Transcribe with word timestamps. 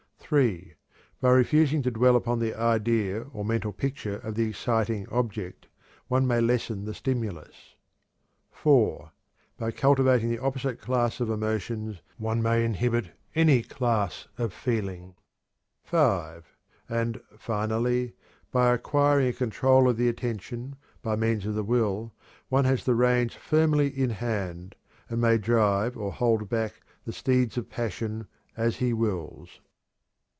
(3) 0.33 0.75
By 1.19 1.29
refusing 1.31 1.81
to 1.81 1.91
dwell 1.91 2.15
upon 2.15 2.39
the 2.39 2.53
idea 2.55 3.23
or 3.33 3.43
mental 3.43 3.73
picture 3.73 4.15
of 4.15 4.33
the 4.35 4.47
exciting 4.47 5.05
object, 5.09 5.67
one 6.07 6.25
may 6.25 6.39
lessen 6.39 6.85
the 6.85 6.93
stimulus. 6.93 7.75
(4) 8.53 9.11
By 9.57 9.71
cultivating 9.71 10.29
the 10.29 10.39
opposite 10.39 10.79
class 10.79 11.19
of 11.19 11.29
emotions, 11.29 12.01
one 12.17 12.41
may 12.41 12.63
inhibit 12.63 13.09
any 13.35 13.61
class 13.61 14.29
of 14.37 14.53
feeling. 14.53 15.15
(5) 15.83 16.47
And, 16.87 17.19
finally, 17.37 18.13
by 18.53 18.73
acquiring 18.73 19.27
a 19.27 19.33
control 19.33 19.89
of 19.89 19.97
the 19.97 20.07
attention, 20.07 20.77
by 21.01 21.17
means 21.17 21.45
of 21.45 21.55
the 21.55 21.63
will, 21.65 22.13
one 22.47 22.63
has 22.63 22.85
the 22.85 22.95
reins 22.95 23.35
firmly 23.35 23.89
in 23.89 24.11
hand, 24.11 24.75
and 25.09 25.19
may 25.19 25.37
drive 25.37 25.97
or 25.97 26.09
hold 26.13 26.47
back 26.47 26.75
the 27.03 27.11
steeds 27.11 27.57
of 27.57 27.69
passion 27.69 28.27
as 28.55 28.77
he 28.77 28.93
wills. 28.93 29.59